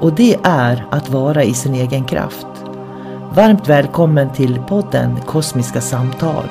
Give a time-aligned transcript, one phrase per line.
[0.00, 2.46] och det är att vara i sin egen kraft.
[3.34, 6.44] Varmt välkommen till podden Kosmiska samtal.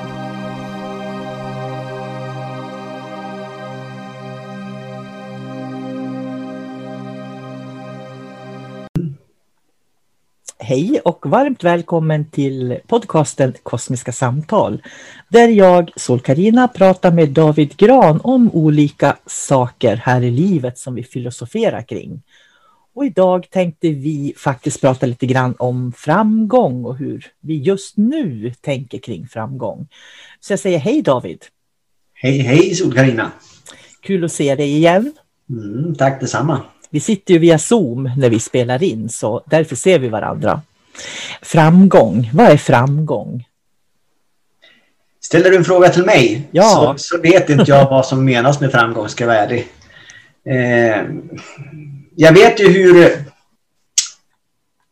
[10.58, 14.82] Hej och varmt välkommen till podcasten Kosmiska samtal.
[15.28, 20.94] Där jag, sol karina pratar med David Gran om olika saker här i livet som
[20.94, 22.22] vi filosoferar kring.
[22.94, 28.52] Och idag tänkte vi faktiskt prata lite grann om framgång och hur vi just nu
[28.60, 29.88] tänker kring framgång.
[30.40, 31.44] Så jag säger hej David!
[32.14, 33.32] Hej hej sol karina
[34.02, 35.12] Kul att se dig igen!
[35.50, 36.62] Mm, tack detsamma!
[36.90, 40.62] Vi sitter ju via Zoom när vi spelar in så därför ser vi varandra.
[41.42, 43.44] Framgång, vad är framgång?
[45.20, 46.94] Ställer du en fråga till mig ja.
[46.98, 49.66] så, så vet inte jag vad som menas med framgång, ska jag vara ärlig.
[50.44, 51.04] Eh,
[52.20, 53.24] jag vet ju hur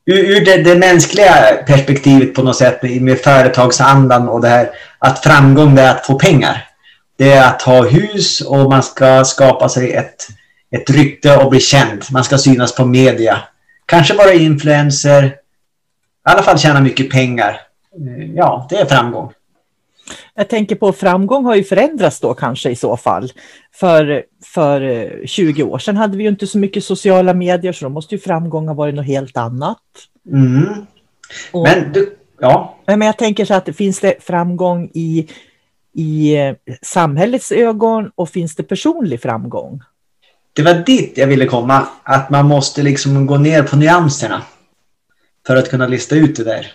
[0.06, 5.74] ur, det, det, mänskliga perspektivet på något sätt med företagsandan och det här att framgång
[5.74, 6.68] det är att få pengar.
[7.16, 10.28] Det är att ha hus och man ska skapa sig ett,
[10.70, 12.04] ett rykte och bli känd.
[12.10, 13.38] Man ska synas på media.
[13.86, 15.24] Kanske vara influencer.
[15.24, 15.30] I
[16.22, 17.50] alla fall tjäna mycket pengar.
[17.50, 19.32] Eh, ja, det är framgång.
[20.34, 23.32] Jag tänker på framgång har ju förändrats då kanske i så fall.
[23.74, 27.88] För, för 20 år sedan hade vi ju inte så mycket sociala medier så då
[27.88, 29.78] måste ju framgång ha varit något helt annat.
[30.32, 30.86] Mm.
[31.52, 32.78] Och, men du, ja.
[32.86, 35.28] Men jag tänker så att finns det framgång i,
[35.94, 36.36] i
[36.82, 39.80] samhällets ögon och finns det personlig framgång?
[40.52, 44.42] Det var dit jag ville komma, att man måste liksom gå ner på nyanserna
[45.46, 46.72] för att kunna lista ut det där.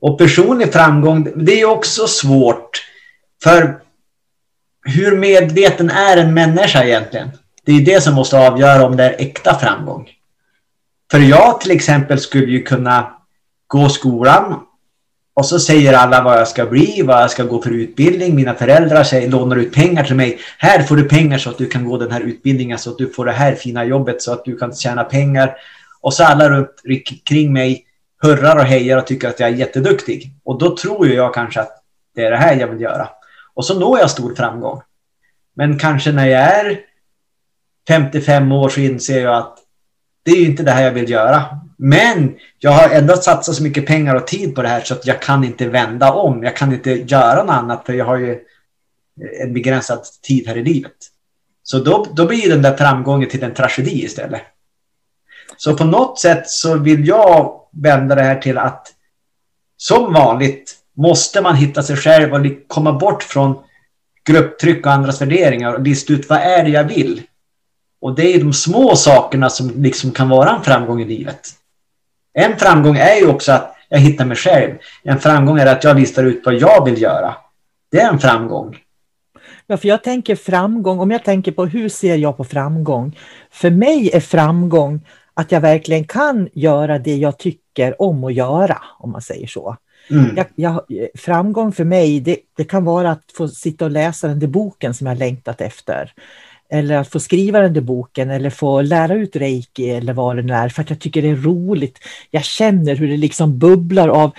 [0.00, 2.70] Och personlig framgång, det är också svårt.
[3.42, 3.78] För
[4.84, 7.30] hur medveten är en människa egentligen?
[7.64, 10.08] Det är det som måste avgöra om det är äkta framgång.
[11.10, 13.12] För jag till exempel skulle ju kunna
[13.66, 14.60] gå skolan
[15.34, 18.34] och så säger alla vad jag ska bli, vad jag ska gå för utbildning.
[18.34, 20.38] Mina föräldrar säger, lånar ut pengar till mig.
[20.58, 23.12] Här får du pengar så att du kan gå den här utbildningen, så att du
[23.12, 25.56] får det här fina jobbet, så att du kan tjäna pengar.
[26.00, 26.70] Och så alla runt
[27.24, 27.84] kring mig
[28.22, 30.32] hurrar och hejar och tycker att jag är jätteduktig.
[30.44, 31.82] Och då tror jag kanske att
[32.14, 33.08] det är det här jag vill göra.
[33.54, 34.80] Och så når jag stor framgång.
[35.54, 36.80] Men kanske när jag är
[37.88, 39.58] 55 år så inser jag att
[40.22, 41.44] det är inte det här jag vill göra.
[41.76, 45.06] Men jag har ändå satsat så mycket pengar och tid på det här så att
[45.06, 46.42] jag kan inte vända om.
[46.42, 48.38] Jag kan inte göra något annat för jag har ju
[49.40, 50.92] en begränsad tid här i livet.
[51.62, 54.42] Så då, då blir den där framgången till en tragedi istället.
[55.56, 58.94] Så på något sätt så vill jag vända det här till att
[59.76, 63.54] som vanligt måste man hitta sig själv och komma bort från
[64.24, 67.22] grupptryck och andras värderingar och lista ut vad är det jag vill.
[68.00, 71.48] Och det är de små sakerna som liksom kan vara en framgång i livet.
[72.32, 74.74] En framgång är ju också att jag hittar mig själv.
[75.02, 77.34] En framgång är att jag listar ut vad jag vill göra.
[77.90, 78.76] Det är en framgång.
[79.66, 83.18] Ja, för jag tänker framgång, om jag tänker på hur ser jag på framgång?
[83.50, 85.00] För mig är framgång
[85.34, 87.67] att jag verkligen kan göra det jag tycker
[87.98, 89.76] om att göra, om man säger så.
[90.10, 90.36] Mm.
[90.36, 94.38] Jag, jag, framgång för mig, det, det, kan vara att få sitta och läsa den
[94.38, 96.12] där boken som jag längtat efter.
[96.70, 100.42] Eller att få skriva den där boken eller få lära ut reiki eller vad det
[100.42, 101.98] nu är för att jag tycker det är roligt.
[102.30, 104.30] Jag känner hur det liksom bubblar av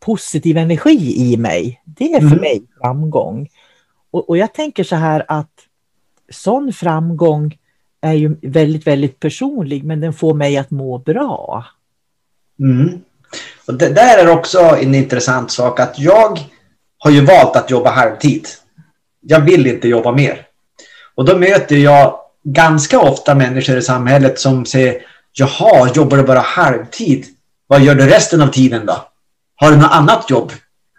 [0.00, 1.82] positiv energi i mig.
[1.84, 2.40] Det är för mm.
[2.40, 3.48] mig framgång.
[4.10, 5.52] Och, och, jag tänker så här att
[6.28, 7.58] sån framgång
[8.00, 11.64] är ju väldigt, väldigt personlig men den får mig att må bra.
[12.60, 13.00] Mm.
[13.66, 16.40] Och det där är också en intressant sak att jag
[16.98, 18.48] har ju valt att jobba halvtid.
[19.20, 20.46] Jag vill inte jobba mer.
[21.14, 25.02] Och då möter jag ganska ofta människor i samhället som säger
[25.32, 27.26] Jaha, jobbar du bara halvtid?
[27.66, 28.96] Vad gör du resten av tiden då?
[29.56, 30.52] Har du något annat jobb?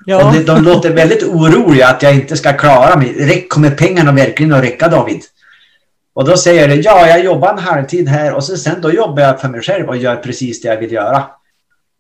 [0.05, 0.27] Ja.
[0.27, 3.47] Och de, de låter väldigt oroliga att jag inte ska klara mig.
[3.49, 5.21] Kommer pengarna verkligen att räcka David?
[6.13, 9.23] Och då säger jag ja, jag jobbar en halvtid här och så sen då jobbar
[9.23, 11.23] jag för mig själv och gör precis det jag vill göra.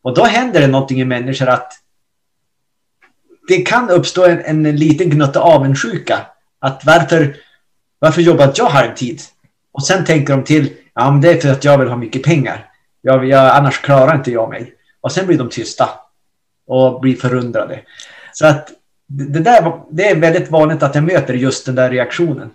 [0.05, 1.73] Och då händer det någonting i människor att
[3.47, 6.25] det kan uppstå en, en liten gnutta avundsjuka.
[6.59, 7.35] Att varför,
[7.99, 9.21] varför jobbar jag halvtid?
[9.71, 12.23] Och sen tänker de till, ja men det är för att jag vill ha mycket
[12.23, 12.69] pengar.
[13.01, 14.73] Jag, jag, annars klarar inte jag mig.
[15.01, 15.89] Och sen blir de tysta
[16.67, 17.79] och blir förundrade.
[18.33, 18.69] Så att
[19.07, 22.51] det, där, det är väldigt vanligt att jag möter just den där reaktionen.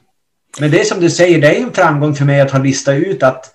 [0.61, 2.95] Men det är som du säger, det är en framgång för mig att ha listat
[2.95, 3.53] ut att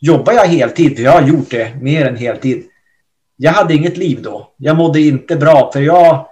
[0.00, 2.67] jobbar jag heltid, för jag har gjort det mer än heltid,
[3.40, 4.54] jag hade inget liv då.
[4.56, 6.28] Jag mådde inte bra för jag,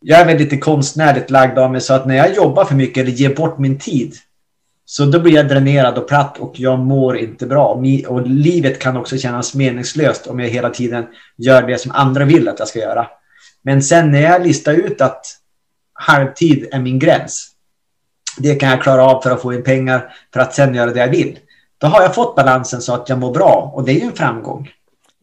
[0.00, 3.02] jag är väl lite konstnärligt lagd av mig så att när jag jobbar för mycket
[3.02, 4.14] eller ger bort min tid
[4.84, 7.82] så då blir jag dränerad och platt och jag mår inte bra.
[8.08, 11.06] Och livet kan också kännas meningslöst om jag hela tiden
[11.36, 13.06] gör det som andra vill att jag ska göra.
[13.62, 15.26] Men sen när jag listar ut att
[15.92, 17.48] halvtid är min gräns.
[18.38, 21.00] Det kan jag klara av för att få in pengar för att sen göra det
[21.00, 21.38] jag vill.
[21.78, 24.12] Då har jag fått balansen så att jag mår bra och det är ju en
[24.12, 24.70] framgång.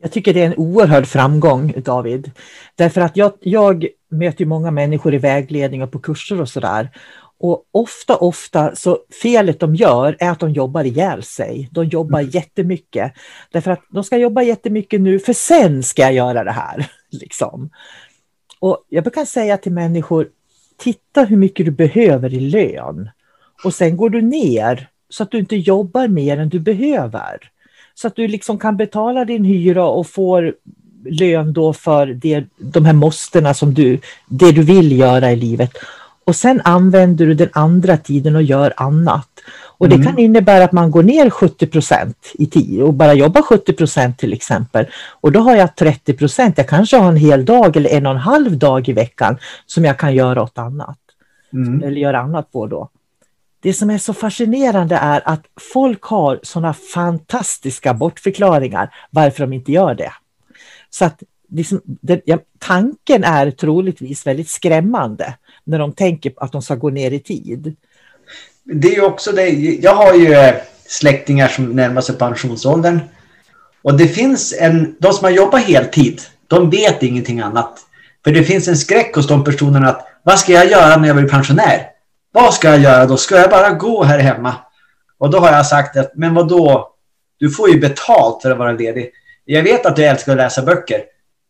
[0.01, 2.31] Jag tycker det är en oerhörd framgång, David.
[2.75, 6.89] Därför att jag, jag möter många människor i vägledning och på kurser och sådär.
[7.39, 11.69] Och ofta, ofta så felet de gör är att de jobbar ihjäl sig.
[11.71, 12.31] De jobbar mm.
[12.31, 13.13] jättemycket.
[13.51, 16.91] Därför att de ska jobba jättemycket nu för sen ska jag göra det här.
[17.11, 17.69] Liksom.
[18.59, 20.27] Och jag brukar säga till människor,
[20.77, 23.09] titta hur mycket du behöver i lön.
[23.63, 27.51] Och sen går du ner så att du inte jobbar mer än du behöver.
[28.01, 30.53] Så att du liksom kan betala din hyra och får
[31.05, 35.71] lön då för det, de här måstena som du, det du vill göra i livet.
[36.25, 39.27] Och sen använder du den andra tiden och gör annat.
[39.77, 40.07] Och det mm.
[40.07, 44.17] kan innebära att man går ner 70 procent i tid och bara jobbar 70 procent
[44.17, 44.85] till exempel.
[45.21, 46.57] Och då har jag 30 procent.
[46.57, 49.85] Jag kanske har en hel dag eller en och en halv dag i veckan som
[49.85, 50.97] jag kan göra åt annat.
[51.53, 51.83] Mm.
[51.83, 52.89] Eller göra annat på då
[53.61, 59.71] det som är så fascinerande är att folk har sådana fantastiska bortförklaringar varför de inte
[59.71, 60.13] gör det.
[60.89, 65.33] Så att liksom, det, ja, tanken är troligtvis väldigt skrämmande
[65.63, 67.75] när de tänker att de ska gå ner i tid.
[68.63, 69.49] Det är också det.
[69.81, 70.55] Jag har ju eh,
[70.87, 72.99] släktingar som närmar sig pensionsåldern.
[73.81, 77.79] Och det finns en, de som har jobbat heltid, de vet ingenting annat.
[78.23, 81.17] För det finns en skräck hos de personerna att vad ska jag göra när jag
[81.17, 81.87] blir pensionär?
[82.31, 83.17] Vad ska jag göra då?
[83.17, 84.55] Ska jag bara gå här hemma?
[85.17, 86.95] Och då har jag sagt att, men vad då?
[87.39, 89.11] Du får ju betalt för att vara ledig.
[89.45, 91.03] Jag vet att du älskar att läsa böcker.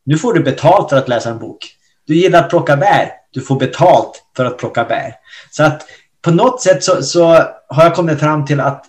[0.05, 1.65] Nu får du betalt för att läsa en bok.
[2.07, 3.11] Du gillar att plocka bär.
[3.31, 5.15] Du får betalt för att plocka bär.
[5.51, 5.85] Så att
[6.21, 7.25] på något sätt så, så
[7.67, 8.85] har jag kommit fram till att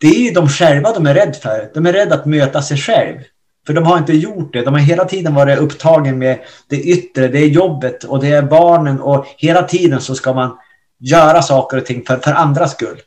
[0.00, 1.70] det är ju de själva de är rädda för.
[1.74, 3.18] De är rädda att möta sig själv.
[3.66, 4.62] För de har inte gjort det.
[4.62, 6.38] De har hela tiden varit upptagen med
[6.68, 10.58] det yttre, det är jobbet och det är barnen och hela tiden så ska man
[10.98, 13.00] göra saker och ting för, för andras skull.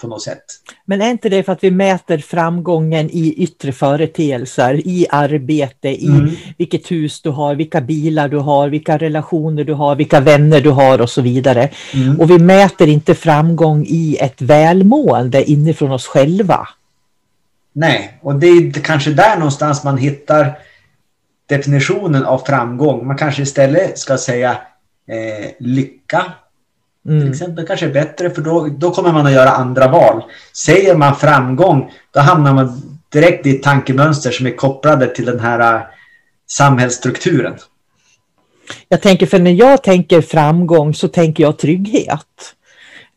[0.00, 0.44] På något sätt.
[0.84, 6.06] Men är inte det för att vi mäter framgången i yttre företeelser, i arbete, i
[6.06, 6.30] mm.
[6.58, 10.70] vilket hus du har, vilka bilar du har, vilka relationer du har, vilka vänner du
[10.70, 11.70] har och så vidare.
[11.94, 12.20] Mm.
[12.20, 16.68] Och vi mäter inte framgång i ett välmående inifrån oss själva.
[17.72, 20.58] Nej, och det är kanske där någonstans man hittar
[21.48, 23.06] definitionen av framgång.
[23.06, 24.50] Man kanske istället ska säga
[25.08, 26.32] eh, lycka
[27.06, 27.20] Mm.
[27.20, 30.22] Till exempel kanske är bättre för då, då kommer man att göra andra val.
[30.52, 32.82] Säger man framgång, då hamnar man
[33.12, 35.82] direkt i tankemönster som är kopplade till den här uh,
[36.50, 37.54] samhällsstrukturen.
[38.88, 42.54] Jag tänker, för när jag tänker framgång så tänker jag trygghet.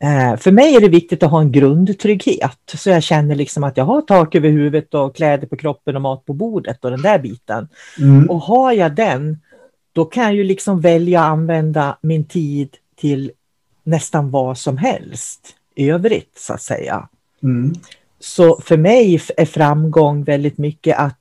[0.02, 3.76] Eh, för mig är det viktigt att ha en grundtrygghet så jag känner liksom att
[3.76, 7.02] jag har tak över huvudet och kläder på kroppen och mat på bordet och den
[7.02, 7.68] där biten.
[7.98, 8.30] Mm.
[8.30, 9.38] Och har jag den,
[9.92, 13.30] då kan jag ju liksom välja att använda min tid till
[13.82, 17.08] nästan vad som helst i övrigt så att säga.
[17.42, 17.74] Mm.
[18.20, 21.18] Så för mig är framgång väldigt mycket att,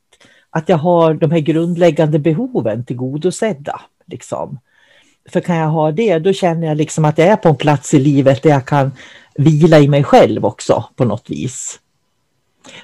[0.49, 3.81] att jag har de här grundläggande behoven tillgodosedda.
[4.05, 4.59] Liksom.
[5.29, 7.93] För kan jag ha det, då känner jag liksom att jag är på en plats
[7.93, 8.91] i livet där jag kan
[9.35, 11.79] vila i mig själv också på något vis.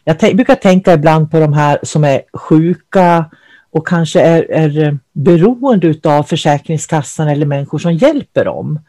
[0.03, 3.25] Jag brukar tänka ibland på de här som är sjuka
[3.71, 8.79] och kanske är, är beroende av Försäkringskassan eller människor som hjälper dem.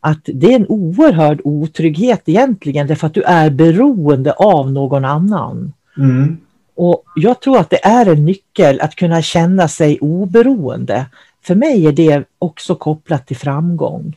[0.00, 5.72] Att det är en oerhörd otrygghet egentligen därför att du är beroende av någon annan.
[5.98, 6.38] Mm.
[6.74, 11.06] Och Jag tror att det är en nyckel att kunna känna sig oberoende.
[11.42, 14.16] För mig är det också kopplat till framgång.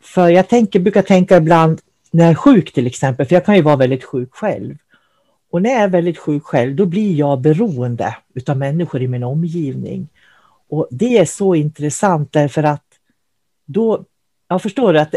[0.00, 3.56] För jag tänker, brukar tänka ibland när jag är sjuk till exempel, för jag kan
[3.56, 4.76] ju vara väldigt sjuk själv.
[5.50, 9.22] Och när jag är väldigt sjuk själv, då blir jag beroende utav människor i min
[9.22, 10.08] omgivning.
[10.68, 12.84] Och det är så intressant därför att
[13.66, 14.04] då,
[14.48, 15.14] jag förstår att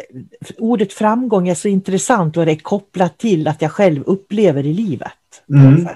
[0.58, 4.74] ordet framgång är så intressant och det är kopplat till att jag själv upplever i
[4.74, 5.12] livet.
[5.50, 5.88] Mm.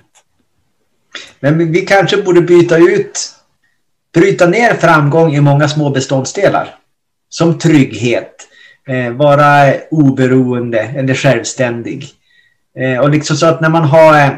[1.40, 3.36] Men vi kanske borde byta ut
[4.16, 6.76] bryta ner framgång i många små beståndsdelar.
[7.30, 8.34] Som trygghet,
[8.88, 12.06] eh, vara oberoende eller självständig.
[12.80, 14.30] Eh, och liksom så att när man har eh,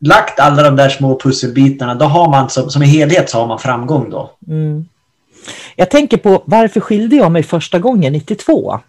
[0.00, 3.46] lagt alla de där små pusselbitarna, då har man som, som en helhet så har
[3.46, 4.30] man framgång då.
[4.48, 4.88] Mm.
[5.76, 8.80] Jag tänker på varför skilde jag mig första gången 92?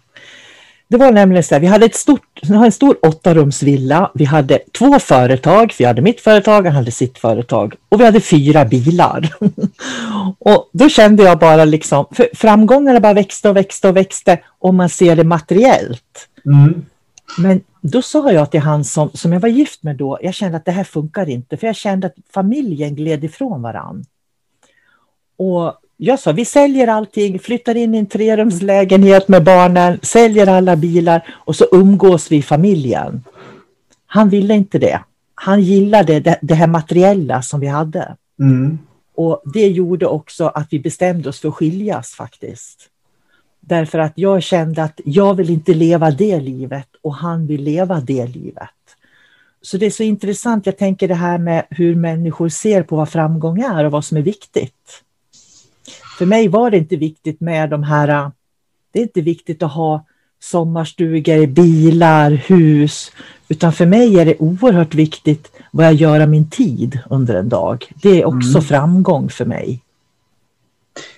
[0.88, 4.98] Det var nämligen så här, vi hade ett stort, en stor åttarumsvilla, vi hade två
[4.98, 9.34] företag, vi hade mitt företag, han hade sitt företag och vi hade fyra bilar.
[10.38, 14.76] och då kände jag bara liksom, för framgångarna bara växte och växte och växte om
[14.76, 16.28] man ser det materiellt.
[16.44, 16.86] Mm.
[17.38, 20.56] Men då sa jag till han som, som jag var gift med då, jag kände
[20.56, 24.04] att det här funkar inte, för jag kände att familjen gled ifrån varann.
[25.36, 30.76] Och jag sa, vi säljer allting, flyttar in i en trerumslägenhet med barnen, säljer alla
[30.76, 33.24] bilar och så umgås vi i familjen.
[34.06, 35.00] Han ville inte det.
[35.34, 38.16] Han gillade det, det här materiella som vi hade.
[38.40, 38.78] Mm.
[39.14, 42.88] Och det gjorde också att vi bestämde oss för att skiljas faktiskt.
[43.60, 48.00] Därför att jag kände att jag vill inte leva det livet och han vill leva
[48.00, 48.70] det livet.
[49.62, 53.08] Så det är så intressant, jag tänker det här med hur människor ser på vad
[53.08, 55.02] framgång är och vad som är viktigt.
[56.18, 58.30] För mig var det inte viktigt med de här,
[58.92, 60.04] det är inte viktigt att ha
[60.40, 63.12] sommarstugor, bilar, hus,
[63.48, 67.48] utan för mig är det oerhört viktigt vad jag gör av min tid under en
[67.48, 67.92] dag.
[68.02, 68.62] Det är också mm.
[68.62, 69.80] framgång för mig.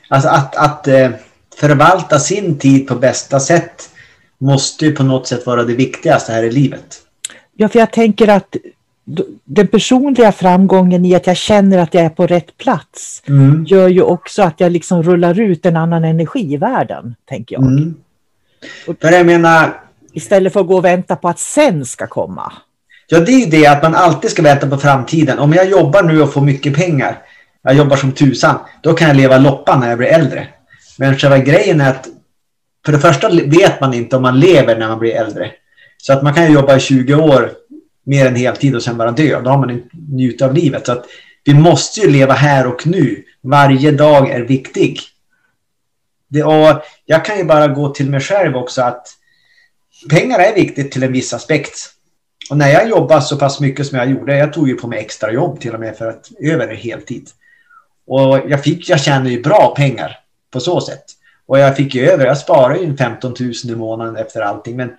[0.09, 1.11] Alltså att, att eh,
[1.57, 3.91] förvalta sin tid på bästa sätt
[4.39, 7.03] måste ju på något sätt vara det viktigaste här i livet.
[7.57, 8.57] Ja, för jag tänker att
[9.45, 13.65] den personliga framgången i att jag känner att jag är på rätt plats mm.
[13.69, 17.63] gör ju också att jag liksom rullar ut en annan energi i världen, tänker jag.
[17.63, 17.95] Mm.
[19.01, 19.81] För jag menar...
[20.13, 22.53] Istället för att gå och vänta på att sen ska komma.
[23.09, 25.39] Ja, det är ju det att man alltid ska vänta på framtiden.
[25.39, 27.19] Om jag jobbar nu och får mycket pengar,
[27.63, 30.49] jag jobbar som tusan, då kan jag leva loppan när jag blir äldre.
[30.99, 32.09] Men själva grejen är att
[32.85, 35.51] för det första vet man inte om man lever när man blir äldre.
[35.99, 37.53] Så att man kan jobba i 20 år
[38.09, 39.41] mer än heltid och sen bara dö.
[39.41, 40.87] Då har man inte njutit av livet.
[40.87, 41.05] Så att
[41.45, 43.25] vi måste ju leva här och nu.
[43.41, 45.01] Varje dag är viktig.
[46.29, 49.07] Det, och jag kan ju bara gå till mig själv också att
[50.11, 51.75] pengar är viktigt till en viss aspekt.
[52.51, 54.99] Och när jag jobbade så pass mycket som jag gjorde, jag tog ju på mig
[54.99, 57.29] extra jobb till och med för att över heltid.
[58.07, 60.19] Och jag, fick, jag tjänade ju bra pengar
[60.51, 61.05] på så sätt.
[61.47, 64.77] Och jag fick ju över, jag sparade ju 15 000 i månaden efter allting.
[64.77, 64.91] Men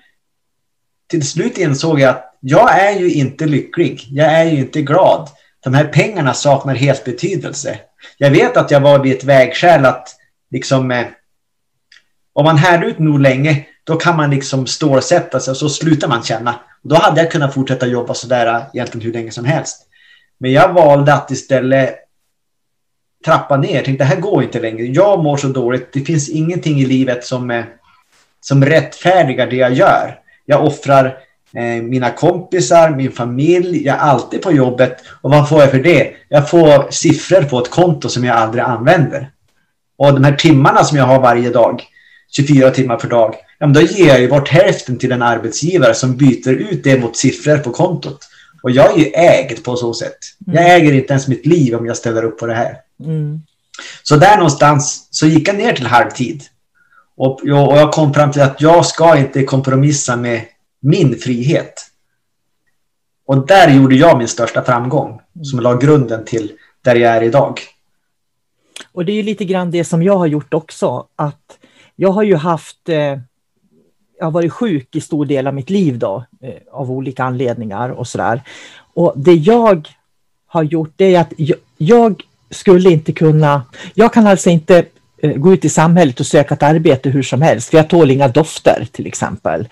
[1.09, 4.07] till slut insåg jag att jag är ju inte lycklig.
[4.09, 5.29] Jag är ju inte glad.
[5.63, 7.79] De här pengarna saknar helt betydelse.
[8.17, 10.15] Jag vet att jag var vid ett vägskäl att
[10.51, 11.05] liksom eh,
[12.33, 16.07] om man härde ut nog länge då kan man liksom stålsätta sig och så slutar
[16.07, 16.55] man känna.
[16.81, 19.87] Då hade jag kunnat fortsätta jobba sådär eh, egentligen hur länge som helst.
[20.37, 21.95] Men jag valde att istället
[23.25, 23.75] trappa ner.
[23.75, 24.85] Jag tänkte det här går inte längre.
[24.85, 25.93] Jag mår så dåligt.
[25.93, 27.65] Det finns ingenting i livet som, eh,
[28.41, 30.19] som rättfärdigar det jag gör.
[30.49, 31.05] Jag offrar
[31.53, 34.97] eh, mina kompisar, min familj, jag är alltid på jobbet.
[35.21, 36.11] Och vad får jag för det?
[36.29, 39.31] Jag får siffror på ett konto som jag aldrig använder.
[39.97, 41.83] Och de här timmarna som jag har varje dag,
[42.31, 46.17] 24 timmar per dag, ja, då ger jag ju bort hälften till en arbetsgivare som
[46.17, 48.19] byter ut det mot siffror på kontot.
[48.63, 50.17] Och jag är ju ägd på så sätt.
[50.45, 50.81] Jag mm.
[50.81, 52.77] äger inte ens mitt liv om jag ställer upp på det här.
[53.05, 53.41] Mm.
[54.03, 56.43] Så där någonstans så gick jag ner till halvtid.
[57.19, 60.41] Och jag, och jag kom fram till att jag ska inte kompromissa med
[60.79, 61.73] min frihet.
[63.25, 67.59] Och där gjorde jag min största framgång som la grunden till där jag är idag.
[68.91, 71.07] Och det är ju lite grann det som jag har gjort också.
[71.15, 71.57] Att
[71.95, 73.19] jag har ju haft, eh,
[74.19, 77.89] jag har varit sjuk i stor del av mitt liv då, eh, av olika anledningar
[77.89, 78.41] och sådär.
[78.93, 79.89] Och det jag
[80.47, 84.85] har gjort det är att jag, jag skulle inte kunna, jag kan alltså inte
[85.21, 87.69] Eh, gå ut i samhället och söka ett arbete hur som helst.
[87.69, 89.67] För jag tål inga dofter till exempel.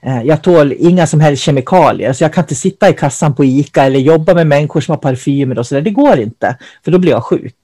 [0.00, 2.12] Eh, jag tål inga som helst kemikalier.
[2.12, 4.98] Så jag kan inte sitta i kassan på ICA eller jobba med människor som har
[4.98, 5.82] parfymer och sådär.
[5.82, 7.56] Det går inte, för då blir jag sjuk.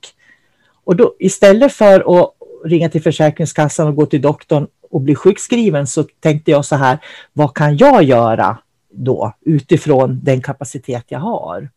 [0.85, 2.31] Och då, istället för att
[2.64, 6.99] ringa till Försäkringskassan och gå till doktorn och bli sjukskriven så tänkte jag så här,
[7.33, 8.59] vad kan jag göra
[8.90, 11.69] då utifrån den kapacitet jag har?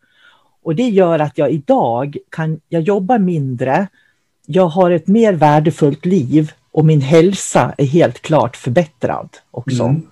[0.62, 3.88] Och det gör att jag idag kan, jag jobbar mindre,
[4.52, 9.82] jag har ett mer värdefullt liv och min hälsa är helt klart förbättrad också.
[9.82, 10.02] Mm.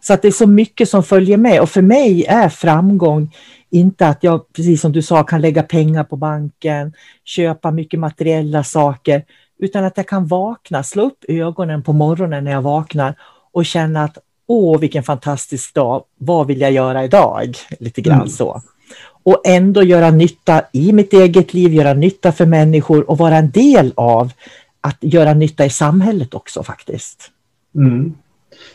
[0.00, 3.34] Så att det är så mycket som följer med och för mig är framgång
[3.70, 6.92] inte att jag, precis som du sa, kan lägga pengar på banken,
[7.24, 9.24] köpa mycket materiella saker,
[9.58, 13.14] utan att jag kan vakna, slå upp ögonen på morgonen när jag vaknar
[13.52, 17.54] och känna att åh, vilken fantastisk dag, vad vill jag göra idag?
[17.78, 18.28] Lite grann mm.
[18.28, 18.62] så.
[19.22, 23.50] Och ändå göra nytta i mitt eget liv, göra nytta för människor och vara en
[23.50, 24.32] del av
[24.80, 27.30] att göra nytta i samhället också faktiskt.
[27.74, 28.14] Mm.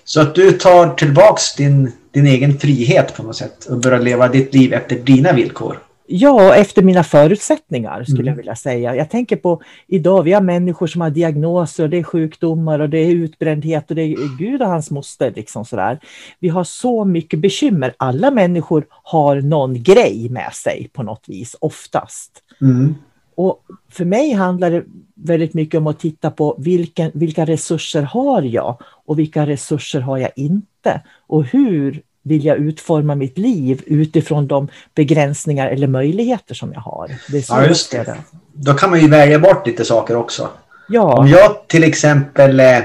[0.04, 4.28] Så att du tar tillbaks din, din egen frihet på något sätt och börjar leva
[4.28, 5.80] ditt liv efter dina villkor.
[6.08, 8.28] Ja, efter mina förutsättningar skulle mm.
[8.28, 8.96] jag vilja säga.
[8.96, 12.90] Jag tänker på idag, vi har människor som har diagnoser och det är sjukdomar och
[12.90, 15.34] det är utbrändhet och det är Gud och hans moster.
[15.36, 16.00] Liksom sådär.
[16.40, 17.94] Vi har så mycket bekymmer.
[17.98, 22.44] Alla människor har någon grej med sig på något vis, oftast.
[22.62, 22.96] Mm.
[23.36, 24.84] Och för mig handlar det
[25.16, 30.18] väldigt mycket om att titta på vilken, vilka resurser har jag och vilka resurser har
[30.18, 31.02] jag inte?
[31.28, 37.12] Och hur vill jag utforma mitt liv utifrån de begränsningar eller möjligheter som jag har?
[37.30, 38.16] Det ja, just det.
[38.54, 40.50] Då kan man ju välja bort lite saker också.
[40.90, 41.18] Ja.
[41.18, 42.80] Om jag till exempel eh,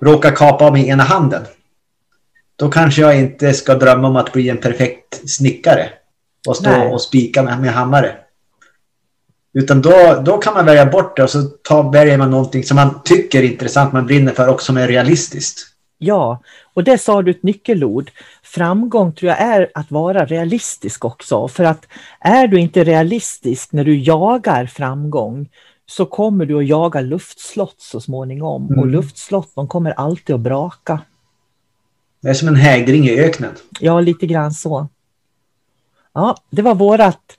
[0.00, 1.42] råkar kapa av mig ena handen.
[2.56, 5.88] Då kanske jag inte ska drömma om att bli en perfekt snickare
[6.48, 6.92] och stå Nej.
[6.92, 8.16] och spika med, med hammare.
[9.54, 12.74] Utan då, då kan man välja bort det och så tar, väljer man någonting som
[12.74, 15.75] man tycker är intressant, man brinner för och som är realistiskt.
[15.98, 16.40] Ja,
[16.74, 18.10] och det sa du ett nyckelord.
[18.42, 21.48] Framgång tror jag är att vara realistisk också.
[21.48, 21.86] För att
[22.20, 25.48] är du inte realistisk när du jagar framgång
[25.86, 28.66] så kommer du att jaga luftslott så småningom.
[28.66, 28.78] Mm.
[28.78, 31.00] Och luftslott de kommer alltid att braka.
[32.20, 33.52] Det är som en hägring i öknen.
[33.80, 34.88] Ja, lite grann så.
[36.12, 37.36] Ja, det var vårat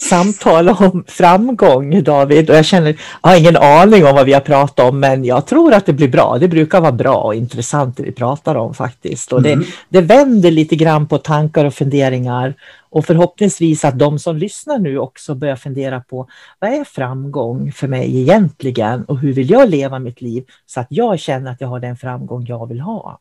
[0.00, 2.50] samtal om framgång, David.
[2.50, 5.46] Och jag känner, jag har ingen aning om vad vi har pratat om, men jag
[5.46, 6.38] tror att det blir bra.
[6.38, 9.32] Det brukar vara bra och intressant det vi pratar om faktiskt.
[9.32, 9.60] Och mm.
[9.60, 12.54] det, det vänder lite grann på tankar och funderingar.
[12.90, 17.88] Och förhoppningsvis att de som lyssnar nu också börjar fundera på vad är framgång för
[17.88, 21.68] mig egentligen och hur vill jag leva mitt liv så att jag känner att jag
[21.68, 23.20] har den framgång jag vill ha.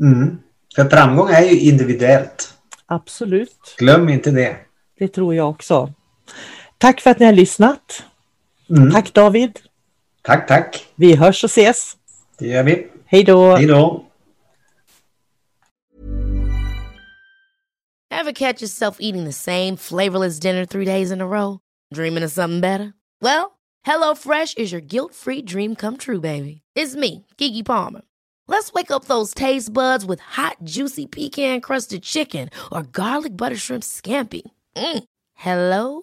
[0.00, 0.38] Mm.
[0.76, 2.54] För framgång är ju individuellt.
[2.86, 3.76] Absolut.
[3.78, 4.56] Glöm inte det.
[4.98, 5.92] Det tror jag också.
[6.78, 8.04] Tack för att ni har lyssnat.
[8.70, 8.92] Mm.
[8.92, 9.60] Tack David.
[10.22, 10.86] Tack, tack.
[10.94, 11.96] Vi hörs och ses.
[12.38, 12.86] Det gör vi.
[13.06, 13.56] Hej då.
[13.56, 14.06] Hej då.
[18.10, 21.60] Have catch yourself eating the same flavorless dinner three days in a row?
[21.94, 22.94] Dreaming of something better?
[23.20, 26.62] Well, hello fresh is your guilt free dream come true baby.
[26.74, 28.02] It's me, Gigi Palmer.
[28.48, 33.56] Let's wake up those taste buds with hot juicy pecan crusted chicken or garlic butter
[33.56, 34.42] shrimp scampi.
[34.76, 35.04] Mm.
[35.34, 36.02] Hello